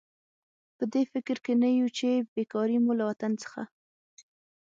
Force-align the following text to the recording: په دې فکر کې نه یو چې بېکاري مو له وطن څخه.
په 0.77 0.83
دې 0.93 1.03
فکر 1.13 1.37
کې 1.45 1.53
نه 1.61 1.69
یو 1.79 1.87
چې 1.97 2.09
بېکاري 2.33 2.77
مو 2.83 2.93
له 2.99 3.03
وطن 3.09 3.31
څخه. 3.43 3.61